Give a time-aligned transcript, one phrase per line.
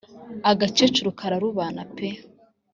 [0.51, 2.07] agakecuru kararubana pe